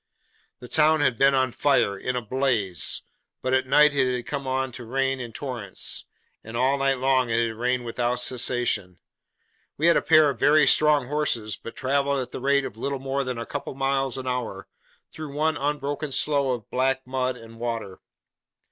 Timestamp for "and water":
17.37-17.99